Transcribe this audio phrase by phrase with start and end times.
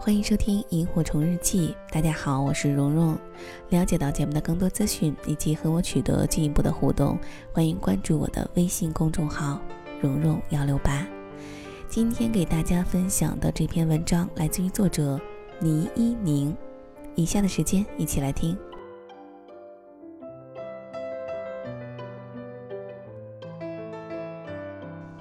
[0.00, 1.74] 欢迎收听《萤火虫日记》。
[1.92, 3.18] 大家好，我是蓉蓉。
[3.70, 7.18] 了解到节目的更多资讯以及和我取得进一步的互动，
[7.52, 9.60] 欢迎关注我的微信公众号
[10.00, 11.04] “蓉蓉幺六八”。
[11.90, 15.20] 今天给大家分享的这篇文章来自于作者
[15.58, 16.56] 倪一宁。
[17.16, 18.56] 以下的时间一起来听。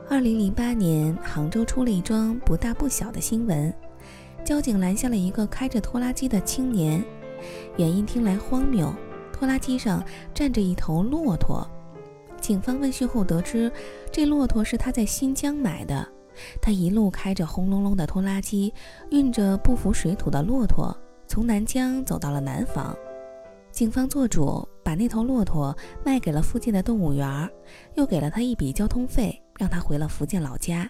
[0.08, 3.74] 二零零八年，杭州出了一桩不大不小的新闻。
[4.48, 7.04] 交警拦下了一个开着拖拉机的青年，
[7.76, 8.96] 原因听来荒谬，
[9.34, 10.02] 拖拉机上
[10.34, 11.70] 站着一头骆驼。
[12.40, 13.70] 警方问讯后得知，
[14.10, 16.08] 这骆驼是他在新疆买的。
[16.62, 18.74] 他一路开着轰隆隆的拖拉机，
[19.10, 22.96] 运着不服水土的骆驼，从南疆走到了南方。
[23.70, 25.76] 警方做主，把那头骆驼
[26.06, 27.50] 卖给了附近的动物园，
[27.96, 30.90] 又给了他一笔交通费，让他回了福建老家。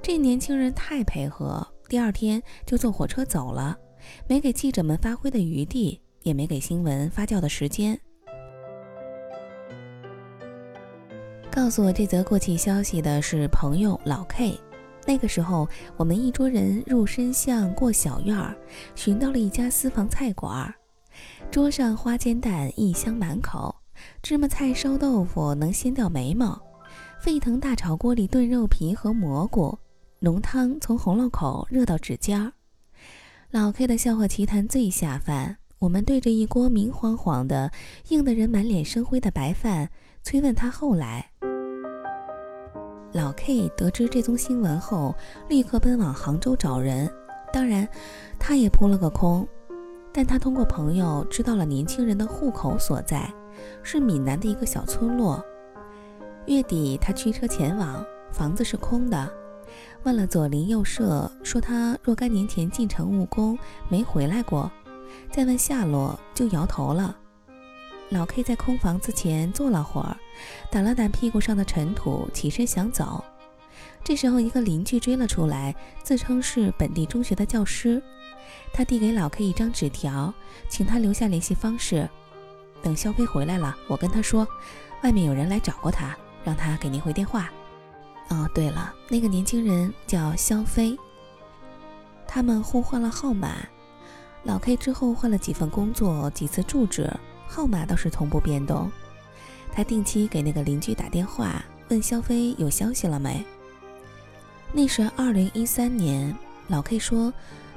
[0.00, 1.66] 这年轻人太配合。
[1.88, 3.76] 第二天就坐火车走了，
[4.26, 7.98] 没给记者们发挥的余地，也没给新闻发酵的时间。
[11.50, 14.60] 告诉我这则过气消息的是朋友老 K。
[15.06, 18.54] 那个时候，我们一桌人入深巷过小院儿，
[18.94, 20.74] 寻到了一家私房菜馆儿。
[21.50, 23.74] 桌上花煎蛋一香满口，
[24.22, 26.60] 芝麻菜烧豆腐能掀掉眉毛，
[27.22, 29.76] 沸腾大炒锅里炖肉皮和蘑菇。
[30.20, 32.52] 浓汤从喉咙口热到指尖儿，
[33.52, 35.58] 老 K 的笑话奇谈最下饭。
[35.78, 37.70] 我们对着一锅明晃晃的、
[38.08, 39.88] 硬的人满脸生灰的白饭，
[40.24, 41.30] 催问他后来。
[43.12, 45.14] 老 K 得知这宗新闻后，
[45.48, 47.08] 立刻奔往杭州找人，
[47.52, 47.88] 当然，
[48.40, 49.46] 他也扑了个空。
[50.12, 53.32] 但他通过朋友知道了年轻人的户口所在，
[53.84, 55.40] 是闽南的一个小村落。
[56.46, 59.32] 月底他驱车前往，房子是空的。
[60.04, 64.70] 问了左邻右舍，说他若干年前进城务工，没回来过。
[65.30, 67.16] 再问下落，就摇头了。
[68.10, 70.16] 老 K 在空房子前坐了会儿，
[70.70, 73.22] 掸了掸屁股上的尘土，起身想走。
[74.02, 78.02] 这时候，一个邻居追了出来，自称是本地中学的教师。
[78.72, 80.32] 他递给老 K 一张纸条，
[80.70, 82.08] 请他留下联系方式。
[82.82, 84.46] 等肖飞回来了，我跟他说，
[85.02, 87.50] 外面有人来找过他，让他给您回电话。
[88.28, 90.98] 哦，对了，那个年轻人叫肖飞。
[92.26, 93.56] 他们互换了号码，
[94.44, 97.10] 老 K 之后换了几份工作，几次住址，
[97.46, 98.90] 号码倒是同步变动。
[99.72, 103.44] 他定期给那个邻居打电话，问肖飞有消息了没。
[104.72, 107.32] 那是二零一三年，老 K 说，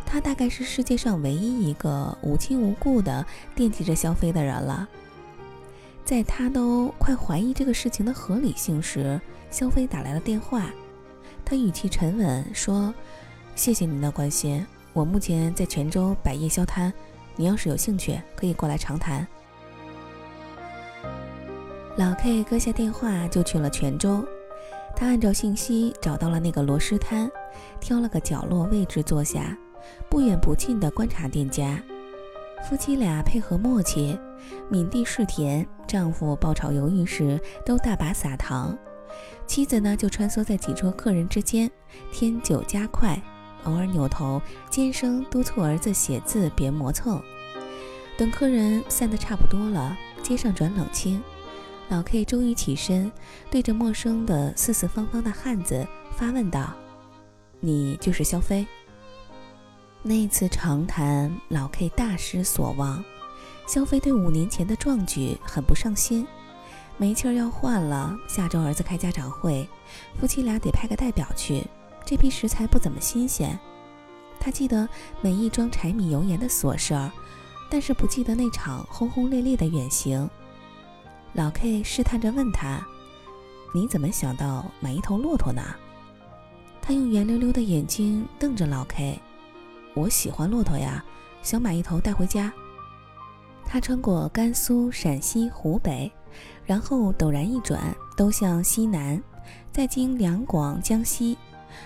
[0.05, 3.25] 他大概是世界上唯一一个无亲无故的
[3.55, 4.87] 惦记着肖飞的人了。
[6.11, 9.17] 在他都快怀疑这个事情的合理性时，
[9.49, 10.69] 肖飞打来了电话。
[11.45, 12.93] 他语气沉稳说
[13.55, 16.91] ：“谢谢您的关心，我目前在泉州摆夜宵摊，
[17.37, 19.25] 你要是有兴趣，可以过来长谈。”
[21.95, 24.21] 老 K 搁下电话就去了泉州。
[24.93, 27.31] 他按照信息找到了那个螺蛳摊，
[27.79, 29.57] 挑了个角落位置坐下，
[30.09, 31.81] 不远不近地观察店家。
[32.67, 34.17] 夫妻俩配合默契，
[34.69, 35.67] 敏地试甜。
[35.87, 38.77] 丈夫爆炒鱿鱼时都大把撒糖，
[39.45, 41.69] 妻子呢就穿梭在几桌客人之间，
[42.13, 43.21] 添酒加快，
[43.65, 47.21] 偶尔扭头尖声督促儿子写字别磨蹭。
[48.17, 51.21] 等客人散得差不多了，街上转冷清，
[51.89, 53.11] 老 K 终于起身，
[53.49, 55.85] 对着陌生的四四方方的汉子
[56.15, 56.73] 发问道
[57.59, 58.65] ：“你就是肖飞？”
[60.03, 63.03] 那次长谈，老 K 大失所望。
[63.67, 66.25] 肖飞对五年前的壮举很不上心，
[66.97, 69.69] 煤气儿要换了，下周儿子开家长会，
[70.19, 71.63] 夫妻俩得派个代表去。
[72.03, 73.57] 这批食材不怎么新鲜。
[74.39, 74.89] 他记得
[75.21, 77.11] 每一桩柴米油盐的琐事儿，
[77.69, 80.27] 但是不记得那场轰轰烈烈的远行。
[81.33, 82.83] 老 K 试探着问他
[83.71, 85.61] ：“你怎么想到买一头骆驼呢？”
[86.81, 89.19] 他用圆溜溜的眼睛瞪着老 K。
[89.93, 91.03] 我喜欢骆驼呀，
[91.41, 92.51] 想买一头带回家。
[93.65, 96.11] 他穿过甘肃、陕西、湖北，
[96.65, 99.21] 然后陡然一转，都向西南，
[99.71, 101.37] 再经两广、江西，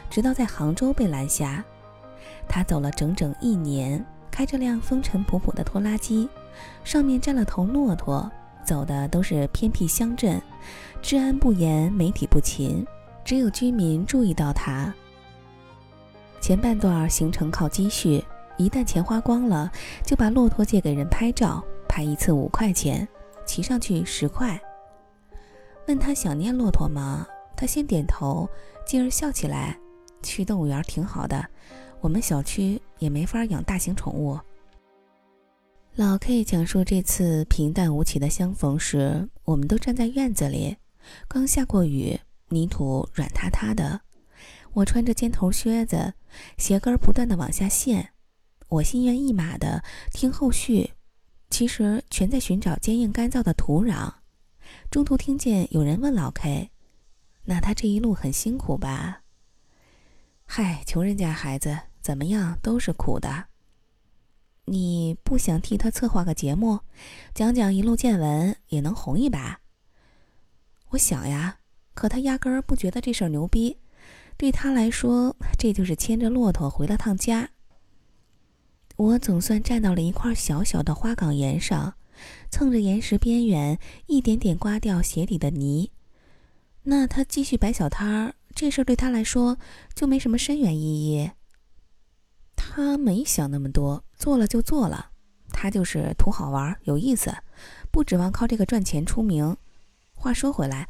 [0.10, 1.64] 直到在杭州被拦下。
[2.48, 6.30] 他走了整整一年，开着辆风尘仆仆的拖拉机，
[6.84, 8.32] 上面站了头骆驼，
[8.64, 10.42] 走的都是偏僻乡镇，
[11.02, 12.86] 治安不严，媒体不勤，
[13.24, 14.94] 只有居民注意到他。
[16.46, 18.24] 前半段行程靠积蓄，
[18.56, 19.72] 一旦钱花光了，
[20.06, 23.08] 就把骆驼借给人拍照，拍一次五块钱，
[23.48, 24.62] 骑上去十块。
[25.88, 27.26] 问他想念骆驼吗？
[27.58, 28.48] 他先点头，
[28.86, 29.76] 继而笑起来。
[30.22, 31.44] 去动物园挺好的，
[32.00, 34.40] 我们小区也没法养大型宠物。
[35.96, 40.78] 老 K 讲述这次平淡无奇的相逢时，我们都站在院子里，
[41.28, 42.20] 刚下过雨，
[42.50, 44.02] 泥土软塌塌的。
[44.76, 46.16] 我穿着尖头靴子，
[46.58, 48.12] 鞋跟不断的往下陷。
[48.68, 49.82] 我心猿意马的
[50.12, 50.92] 听后续，
[51.50, 54.16] 其实全在寻找坚硬干燥的土壤。
[54.92, 56.72] 中途听见有人问老 K：“
[57.46, 59.22] 那他这一路很辛苦吧
[60.44, 63.46] ？”“嗨，穷人家孩子怎么样都是苦的。”
[64.68, 66.82] 你不想替他策划个节目，
[67.34, 69.62] 讲讲一路见闻，也能红一把？
[70.90, 71.60] 我想呀，
[71.94, 73.78] 可他压根儿不觉得这事儿牛逼，
[74.38, 77.50] 对他来说，这就是牵着骆驼回了趟家。
[78.98, 81.96] 我总算站到了一块小小的花岗岩上，
[82.50, 85.92] 蹭着岩石边缘，一点点刮掉鞋底的泥。
[86.84, 89.58] 那他继续摆小摊儿，这事儿对他来说
[89.94, 91.32] 就没什么深远意义。
[92.56, 95.12] 他没想那么多，做了就做了。
[95.52, 97.34] 他就是图好玩、有意思，
[97.92, 99.56] 不指望靠这个赚钱出名。
[100.14, 100.88] 话说回来，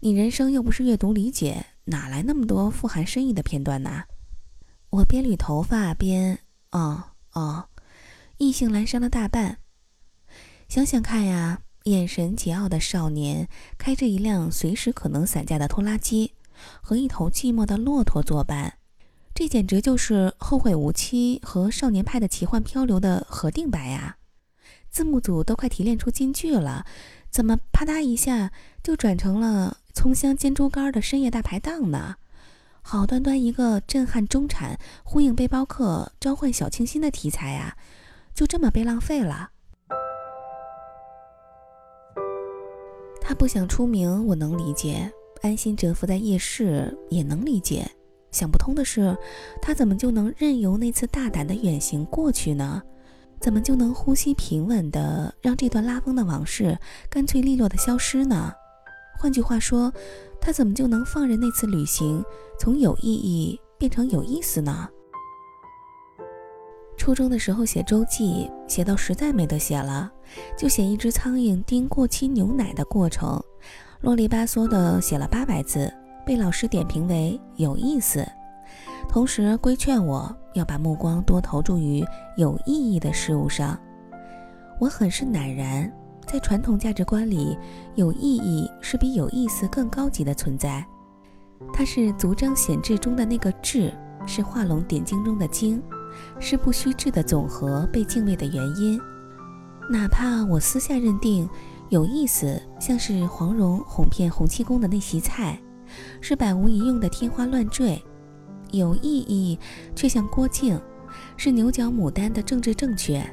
[0.00, 4.04] 你人生又不是阅读理解，哪来那么多富含深意的片段呢？
[4.90, 6.38] 我边捋头发边……
[6.70, 7.66] 哦哦，
[8.38, 9.58] 意兴阑珊了大半。
[10.68, 16.32] 想想看呀，眼神桀骜的少年开着一辆随时可能散架的拖拉机，
[16.80, 18.78] 和一头寂寞的骆驼作伴。
[19.34, 24.16] 这简直就是《后会无期》和《少年派的奇幻漂流》的合订版呀！
[24.94, 26.86] 字幕组都快提炼出金句了，
[27.28, 32.14] 怎么啪嗒一下就转成了葱香煎猪肝的深夜大排档呢？
[32.80, 37.76] 好端端一个震撼中产、呼应背包客、召唤小清新的题材呀，
[38.32, 39.50] 就这么被浪费了。
[43.20, 45.10] 他不想出名，我能理解；
[45.42, 47.90] 安心蛰伏在夜市，也能理解。
[48.30, 49.16] 想不通的是，
[49.60, 52.80] 他怎么就能任由那次大胆的远行过去呢？
[53.40, 56.78] 怎么就能呼吸平稳的让这段拉风的往事
[57.10, 58.52] 干脆利落的消失呢？
[59.18, 59.92] 换句话说，
[60.40, 62.24] 他怎么就能放任那次旅行
[62.58, 64.88] 从有意义变成有意思呢？
[66.96, 70.10] 初中的时候写周记，写到实在没得写了，
[70.56, 73.42] 就写一只苍蝇叮过期牛奶的过程，
[74.00, 75.92] 啰里吧嗦的写了八百字。
[76.26, 78.26] 被老师点评为有意思，
[79.08, 82.04] 同时规劝我要把目光多投注于
[82.36, 83.78] 有意义的事物上。
[84.80, 85.90] 我很是赧然，
[86.26, 87.56] 在传统价值观里，
[87.94, 90.84] 有意义是比有意思更高级的存在。
[91.72, 93.92] 它是足章显志中的那个志，
[94.26, 95.80] 是画龙点睛中的睛，
[96.40, 99.00] 是不虚志的总和被敬畏的原因。
[99.88, 101.48] 哪怕我私下认定
[101.90, 105.58] 有意思，像是黄蓉哄骗洪七公的那席菜。
[106.20, 108.02] 是百无一用的天花乱坠，
[108.76, 109.58] 有意义
[109.94, 110.80] 却像郭靖，
[111.36, 113.24] 是牛角牡丹的政治正确。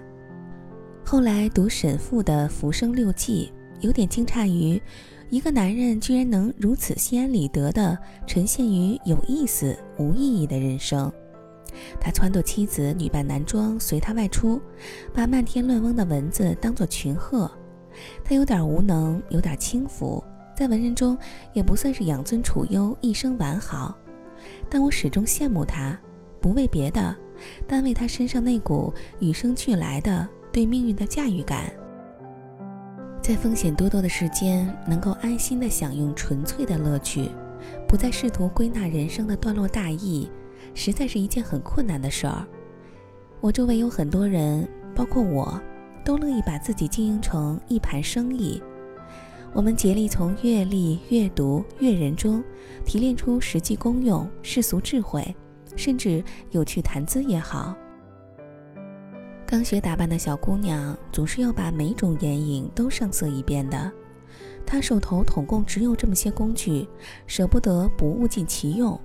[1.04, 3.52] 后来读沈复的《浮生六记》，
[3.86, 4.82] 有点惊诧于
[5.30, 7.98] 一个男人居然能如此心安理得地
[8.28, 11.12] 呈现于有意思无意义的人生。
[12.00, 14.62] 他撺掇妻子女扮男装随他外出，
[15.14, 17.50] 把漫天乱嗡的蚊子当作群鹤。
[18.24, 20.24] 他有点无能，有点轻浮。
[20.56, 21.18] 在文人中，
[21.54, 23.98] 也不算是养尊处优、一生完好，
[24.74, 26.00] 但我始终羡慕他，
[26.40, 27.14] 不为别的，
[27.68, 31.70] 但为他身上那股与生俱来的对命运的驾驭感。
[33.22, 37.30] 在风险多多的世间，能够安心的享用纯粹的乐趣，
[37.86, 40.32] 不再试图归纳人生的段落大意，
[40.74, 42.48] 实在是一件很困难的事儿。
[43.42, 45.62] 我周围有很多人，包括我，
[46.06, 48.64] 都乐意把自己经营成一盘生意。
[49.54, 52.42] 我们竭力从阅历、阅读、阅人中
[52.86, 55.36] 提炼出实际功用、世俗智慧，
[55.76, 57.76] 甚至有趣谈资也好。
[59.46, 63.92] 刚学打扮的小姑娘总是要把每种眼影都上色一遍的。
[64.66, 66.88] 她手头统共只有这么些工具，
[67.28, 68.98] 舍不得不物尽其用。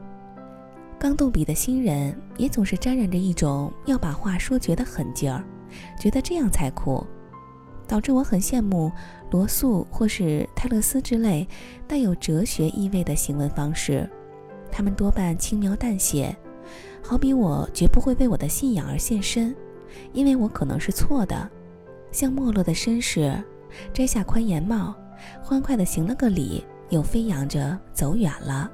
[0.97, 5.45] 刚动笔的新人也总是沾染着一种要把话说绝的狠劲儿，
[5.99, 7.05] 觉得这样才酷。
[7.87, 8.91] 导致我很羡慕
[9.31, 11.47] 罗素或是泰勒斯之类
[11.87, 14.09] 带有哲学意味的行文方式，
[14.71, 16.37] 他们多半轻描淡写。
[17.03, 19.55] 好比我绝不会为我的信仰而献身，
[20.13, 21.49] 因为我可能是错的。
[22.11, 23.33] 像没落的绅士，
[23.93, 24.95] 摘下宽檐帽，
[25.41, 28.71] 欢快地行了个礼，又飞扬着走远了。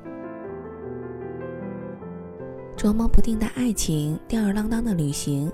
[2.77, 5.53] 琢磨不定的爱情，吊儿郎当的旅行，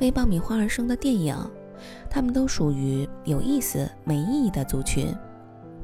[0.00, 1.34] 为爆米花而生的电影。
[2.08, 5.14] 他们都属于有意思没意义的族群，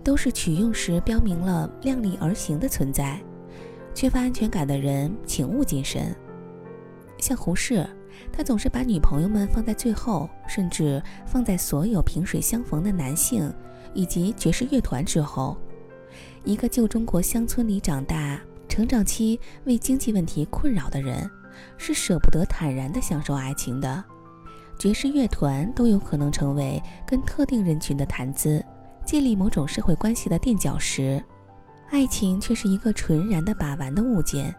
[0.02, 3.20] 都是取用时标明了量力而行的存在。
[3.94, 6.14] 缺乏安全感的人，请勿近身。
[7.18, 7.88] 像胡适，
[8.30, 13.52] 他总是把女朋友们放在最后，甚至放在所有萍水相逢的男性
[13.94, 15.56] 以及爵士乐团之后。
[16.44, 21.28] 一个旧中国乡村里长大、成长期为经济问题困扰的人，
[21.76, 24.04] 是舍不得坦然地享受爱情的。
[24.78, 28.64] 爵士乐团都有可能成为跟特定人群的谈资、
[29.04, 31.22] 建立某种社会关系的垫脚石，
[31.90, 34.54] 爱情却是一个纯然的把玩的物件。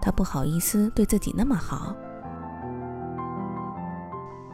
[0.00, 1.94] 他不好意思对自己那么好。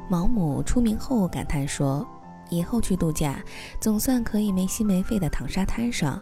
[0.08, 2.06] 毛姆出名后感叹说。
[2.52, 3.40] 以后去度假，
[3.80, 6.20] 总算可以没心没肺地躺沙滩上，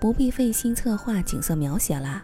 [0.00, 2.22] 不必费心策划景色描写了。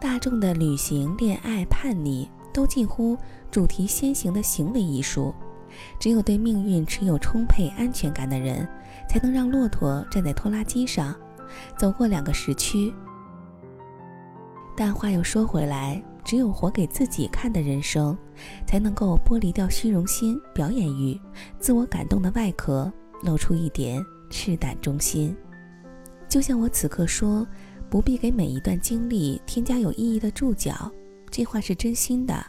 [0.00, 3.16] 大众的旅行、恋爱、叛逆，都近乎
[3.50, 5.34] 主题先行的行为艺术。
[6.00, 8.66] 只有对命运持有充沛安全感的人，
[9.08, 11.14] 才能让骆驼站在拖拉机上，
[11.78, 12.92] 走过两个时区。
[14.76, 16.02] 但话又说回来。
[16.24, 18.14] 只有活给自己看的人生，
[18.66, 21.18] 才能够剥离掉虚荣心、表演欲、
[21.58, 25.34] 自我感动的外壳，露出一点赤胆忠心。
[26.28, 27.46] 就像我此刻说，
[27.88, 30.92] 不必给每一段经历添加有意义的注脚，
[31.38, 32.44] 这话是真心的。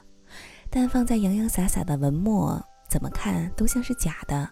[0.68, 4.50] 但放在洋洋洒洒的文末，怎么看都像是假的。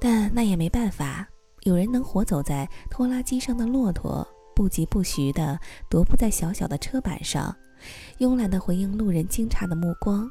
[0.00, 1.24] 但那也没办法，
[1.62, 4.26] 有人能活走在拖拉机上的骆驼，
[4.56, 5.56] 不疾不徐地
[5.88, 7.54] 踱步在小小的车板上。
[8.18, 10.28] 慵懒地回应路人惊诧的目光，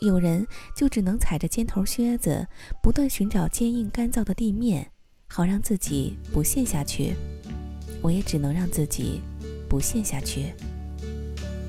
[0.00, 0.44] 有人
[0.76, 2.44] 就只能踩着尖头靴子，
[2.82, 4.90] 不断寻找坚硬干燥的地面，
[5.28, 7.14] 好让自己不陷下去。
[8.02, 9.22] 我也只能让自己
[9.68, 10.52] 不陷下去。